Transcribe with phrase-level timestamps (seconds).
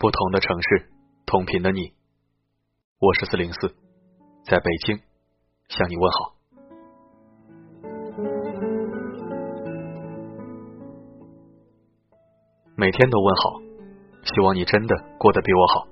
[0.00, 0.88] 不同的城市，
[1.26, 1.92] 同频的你，
[2.98, 3.68] 我是四零四，
[4.46, 4.98] 在北京
[5.68, 6.36] 向你问好。
[12.76, 13.60] 每天都问好，
[14.24, 15.86] 希望你真的过得比我好。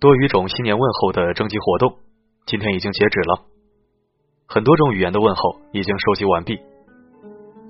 [0.00, 1.96] 多语种新年问候的征集活动
[2.44, 3.44] 今天已经截止了，
[4.48, 6.58] 很多种语言的问候已经收集完毕，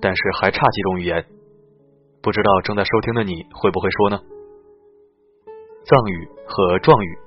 [0.01, 1.27] 但是还差几种语言。
[2.23, 4.21] 不知道正在收听的你会不会说呢？
[5.85, 7.19] 藏语和壮语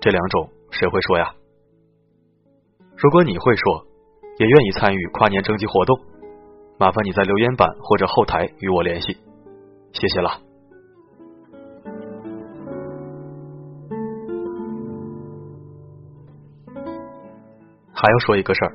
[0.00, 1.34] 这两种谁会说呀？
[2.96, 3.84] 如果你会说，
[4.38, 6.00] 也愿意参与跨年征集活动，
[6.78, 9.18] 麻烦你在留言板或者后台与我联系，
[9.92, 10.40] 谢谢了。
[17.92, 18.72] 还要说一个事儿，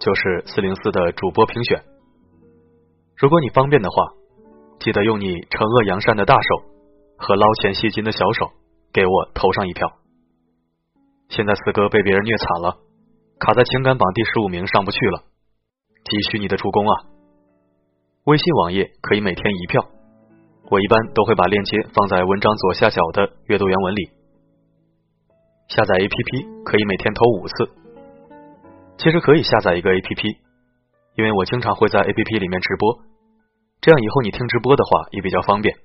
[0.00, 1.84] 就是四零四的主播评选，
[3.16, 4.17] 如果你方便的话。
[4.80, 6.64] 记得用你惩恶扬善的大手
[7.16, 8.52] 和捞钱吸金的小手
[8.92, 9.90] 给我投上一票。
[11.28, 12.78] 现在四哥被别人虐惨了，
[13.38, 15.24] 卡在情感榜第十五名上不去了，
[16.04, 16.94] 急需你的助攻啊！
[18.24, 19.84] 微信网页可以每天一票，
[20.70, 24.10] 我一般都会把链接放在文章左下角的阅读原文里。
[25.68, 27.70] 下载 APP 可以每天投五次，
[28.96, 30.38] 其实可以下载一个 APP，
[31.16, 33.07] 因为我经常会在 APP 里面直播。
[33.80, 35.76] 这样以后你听直播的话也比较方便。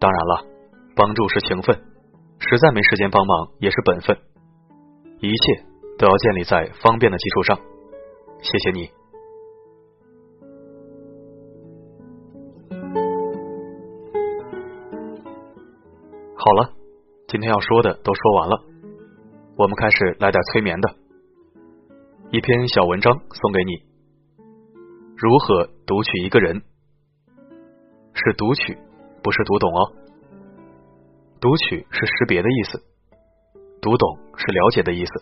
[0.00, 0.44] 当然了，
[0.94, 1.76] 帮助是情分，
[2.38, 4.16] 实在没时间帮忙也是本分，
[5.20, 5.64] 一切
[5.98, 7.58] 都要建立在方便的基础上。
[8.40, 8.90] 谢谢你。
[16.36, 16.72] 好了，
[17.26, 18.62] 今天要说的都说完了，
[19.56, 20.94] 我们开始来点催眠的，
[22.30, 23.72] 一篇小文章送给你。
[25.16, 26.60] 如何读取一个人？
[28.12, 28.76] 是读取，
[29.22, 29.92] 不是读懂哦。
[31.40, 32.84] 读取是识别的意思，
[33.80, 35.12] 读懂是了解的意思。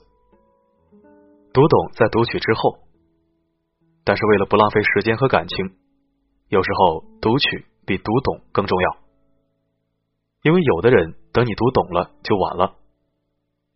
[1.53, 2.81] 读懂在读取之后，
[4.03, 5.77] 但是为了不浪费时间和感情，
[6.49, 8.97] 有时候读取比读懂更重要。
[10.43, 12.75] 因为有的人等你读懂了就晚了，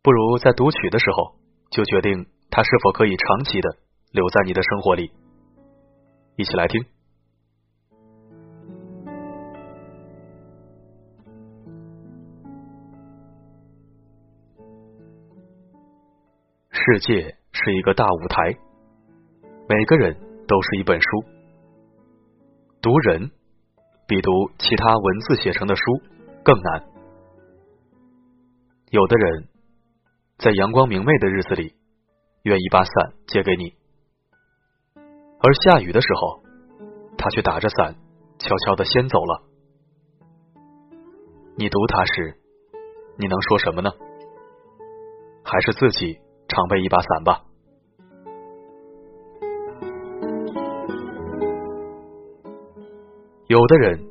[0.02, 1.36] 不如在读取的时候
[1.70, 3.76] 就决定他是否可以长期的
[4.10, 5.12] 留在你的生活里。
[6.40, 6.82] 一起来听。
[16.70, 18.56] 世界是一个大舞台，
[19.68, 20.16] 每个人
[20.48, 21.06] 都是一本书。
[22.80, 23.30] 读人
[24.08, 25.82] 比读其他文字写成的书
[26.42, 26.84] 更难。
[28.88, 29.48] 有的人
[30.38, 31.74] 在阳光明媚的日子里，
[32.44, 33.79] 愿意把伞借给你。
[35.42, 36.42] 而下雨的时候，
[37.16, 37.96] 他却打着伞，
[38.38, 39.42] 悄悄的先走了。
[41.56, 42.36] 你读他时，
[43.16, 43.90] 你能说什么呢？
[45.42, 46.18] 还是自己
[46.48, 47.42] 常备一把伞吧。
[53.46, 54.06] 有的人，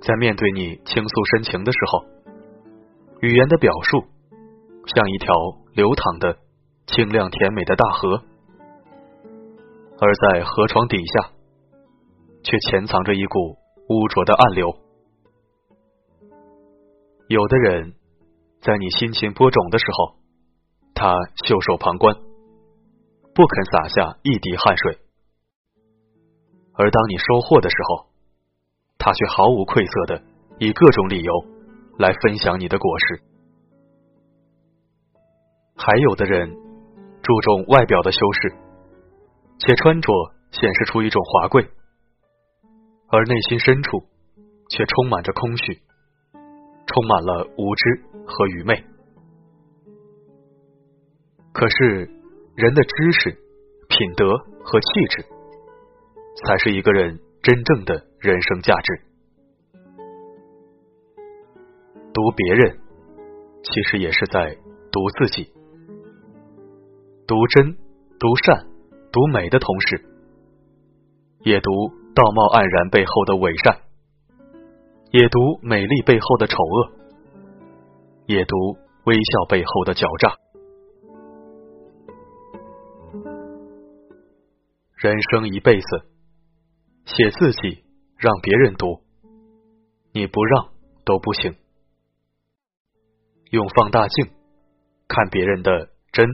[0.00, 2.04] 在面对你倾诉深情的时候，
[3.20, 4.02] 语言的表述
[4.86, 5.34] 像一条
[5.74, 6.38] 流淌的
[6.86, 8.22] 清亮甜美的大河。
[10.00, 11.30] 而在河床底下，
[12.42, 13.56] 却潜藏着一股
[13.88, 14.76] 污浊的暗流。
[17.28, 17.94] 有的人，
[18.60, 20.16] 在你心情播种的时候，
[20.94, 21.14] 他
[21.46, 22.16] 袖手旁观，
[23.34, 24.98] 不肯洒下一滴汗水；
[26.74, 28.06] 而当你收获的时候，
[28.98, 30.22] 他却毫无愧色的
[30.58, 31.32] 以各种理由
[31.98, 33.22] 来分享你的果实。
[35.76, 36.54] 还有的人，
[37.22, 38.63] 注重外表的修饰。
[39.58, 40.12] 且穿着
[40.50, 41.68] 显示出一种华贵，
[43.08, 44.02] 而内心深处
[44.68, 45.80] 却充满着空虚，
[46.86, 48.84] 充满了无知和愚昧。
[51.52, 52.10] 可是，
[52.56, 53.30] 人的知识、
[53.88, 55.24] 品德和气质，
[56.44, 59.00] 才是一个人真正的人生价值。
[62.12, 62.78] 读别人，
[63.62, 64.56] 其实也是在
[64.90, 65.52] 读自己。
[67.26, 67.76] 读真，
[68.18, 68.73] 读善。
[69.14, 70.04] 读美的同时，
[71.44, 71.70] 也读
[72.16, 73.78] 道貌岸然背后的伪善，
[75.12, 76.92] 也读美丽背后的丑恶，
[78.26, 78.56] 也读
[79.04, 80.36] 微笑背后的狡诈。
[84.96, 85.86] 人生一辈子，
[87.04, 87.84] 写自己
[88.18, 89.00] 让别人读，
[90.12, 90.70] 你不让
[91.04, 91.54] 都不行。
[93.52, 94.32] 用放大镜
[95.06, 96.26] 看别人的真、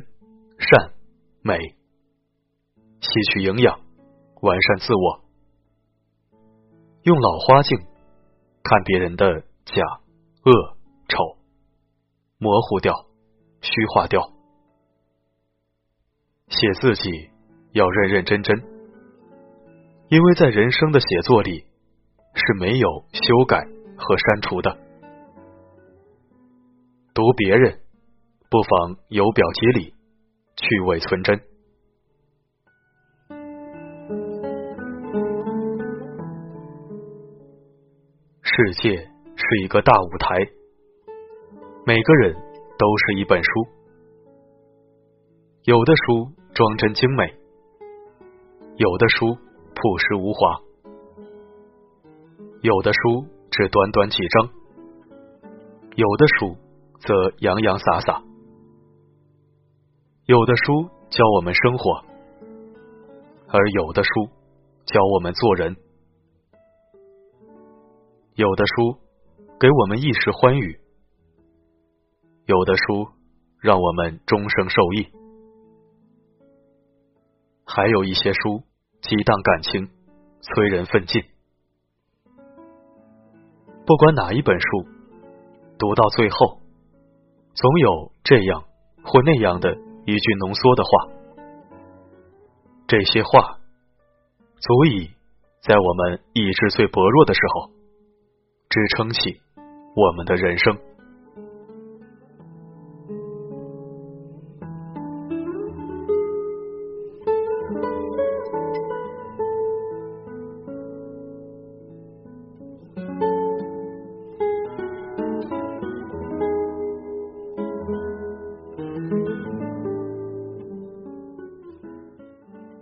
[0.56, 0.94] 善、
[1.42, 1.78] 美。
[3.00, 3.80] 吸取营养，
[4.42, 5.24] 完善自我。
[7.02, 7.78] 用老花镜
[8.62, 9.82] 看别人的假、
[10.44, 10.76] 恶、
[11.08, 11.38] 丑，
[12.38, 12.94] 模糊掉，
[13.62, 14.20] 虚化掉。
[16.48, 17.30] 写自己
[17.72, 18.62] 要认认真真，
[20.08, 21.64] 因为在人生的写作里
[22.34, 23.64] 是没有修改
[23.96, 24.76] 和删除的。
[27.14, 27.80] 读别人，
[28.50, 29.94] 不妨由表及里，
[30.56, 31.49] 去伪存真。
[38.60, 40.36] 世界是一个大舞台，
[41.86, 42.34] 每个人
[42.78, 43.50] 都是一本书。
[45.62, 47.34] 有的书装帧精美，
[48.76, 49.34] 有的书
[49.74, 50.60] 朴实无华，
[52.60, 54.50] 有的书只短短几章，
[55.94, 56.54] 有的书
[56.98, 58.22] 则洋洋洒洒，
[60.26, 62.04] 有的书教我们生活，
[63.48, 64.10] 而有的书
[64.84, 65.74] 教我们做人。
[68.40, 68.98] 有的书
[69.60, 70.80] 给我们一时欢愉，
[72.46, 73.08] 有的书
[73.60, 75.08] 让我们终生受益，
[77.66, 78.62] 还有一些书
[79.02, 79.90] 激荡感情，
[80.40, 81.22] 催人奋进。
[83.84, 84.88] 不管哪一本书，
[85.78, 86.62] 读到最后，
[87.52, 88.64] 总有这样
[89.04, 89.76] 或那样的
[90.06, 90.90] 一句浓缩的话，
[92.86, 93.58] 这些话
[94.60, 95.10] 足以
[95.60, 97.79] 在我们意志最薄弱的时候。
[98.70, 99.40] 支撑起
[99.96, 100.78] 我们的人生。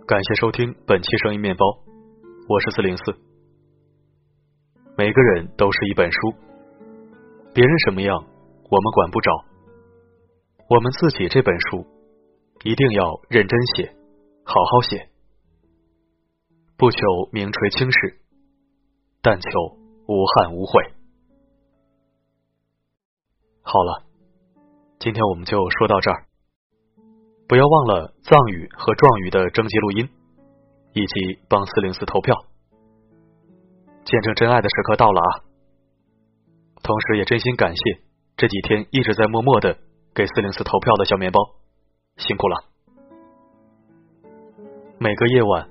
[0.05, 1.65] 感谢收听本期声音面包，
[2.47, 3.28] 我是四零四。
[4.99, 6.33] 每个人都是一本书，
[7.53, 9.31] 别人什么样我们管不着，
[10.69, 11.87] 我们自己这本书
[12.65, 13.95] 一定要认真写，
[14.43, 15.07] 好好写，
[16.75, 16.99] 不求
[17.31, 18.19] 名垂青史，
[19.21, 19.49] 但求
[20.05, 20.83] 无憾无悔。
[23.61, 24.03] 好了，
[24.99, 26.25] 今天我们就说到这儿，
[27.47, 30.09] 不要忘了藏语和壮语的征集录音，
[30.91, 32.35] 以及帮四零四投票。
[34.09, 35.29] 见证真爱的时刻到了啊！
[36.81, 38.01] 同时也真心感谢
[38.37, 39.77] 这几天一直在默默的
[40.15, 41.39] 给四零四投票的小面包，
[42.17, 42.63] 辛苦了！
[44.97, 45.69] 每个夜晚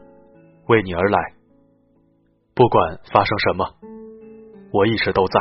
[0.68, 1.18] 为你而来，
[2.54, 3.74] 不管发生什么，
[4.72, 5.40] 我一直都在。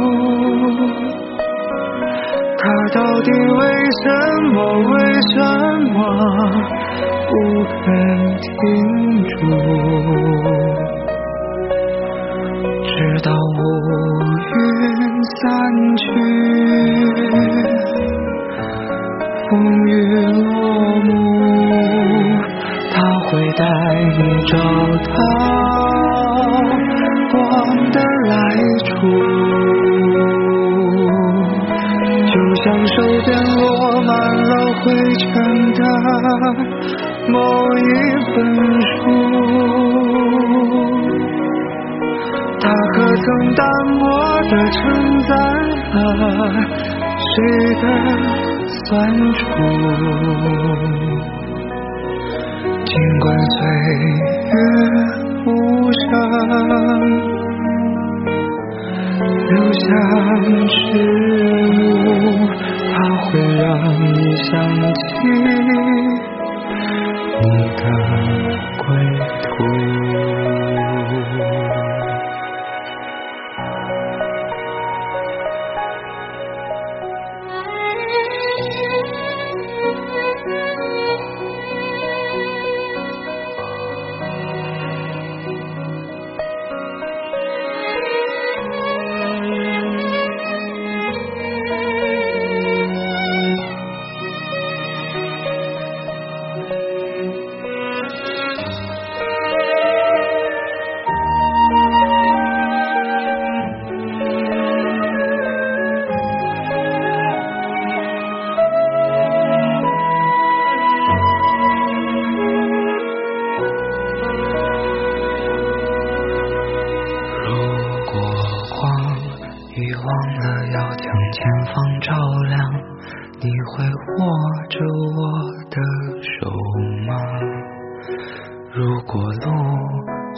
[2.63, 3.59] 他到底为
[4.03, 4.05] 什
[4.53, 4.55] 么？
[4.91, 4.93] 为
[5.33, 5.35] 什
[5.93, 5.97] 么
[7.27, 7.31] 不
[7.65, 7.83] 肯
[8.37, 8.47] 停
[9.25, 9.33] 住？
[12.85, 13.59] 直到乌
[14.53, 14.53] 云
[15.23, 15.41] 散
[15.97, 16.03] 去，
[19.49, 19.51] 风
[19.87, 19.89] 雨
[20.21, 20.45] 落
[21.01, 21.09] 幕，
[22.93, 23.61] 他会带
[24.19, 24.53] 你找
[25.15, 25.17] 到
[32.87, 32.95] 手
[33.25, 33.59] 边落
[34.01, 34.09] 满
[34.49, 34.83] 了灰
[35.17, 35.27] 尘
[35.73, 35.79] 的
[37.27, 37.37] 某
[37.77, 37.79] 一
[38.35, 38.37] 本
[38.81, 38.93] 书，
[42.59, 43.61] 它可曾淡
[43.97, 44.01] 漠
[44.49, 44.79] 地承
[45.23, 45.29] 载
[45.93, 45.95] 了
[47.17, 47.33] 谁
[47.81, 47.83] 的
[48.85, 48.89] 酸
[49.33, 49.39] 楚？
[52.85, 53.57] 尽管岁
[54.47, 54.53] 月
[55.45, 55.49] 无
[55.91, 56.01] 声，
[59.49, 59.79] 留下
[60.67, 60.71] 迟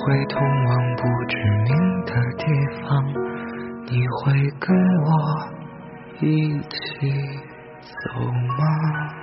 [0.06, 2.44] 会通往不知名的地
[2.82, 3.06] 方，
[3.88, 5.10] 你会跟我
[6.20, 7.08] 一起
[7.82, 8.22] 走
[8.58, 9.23] 吗？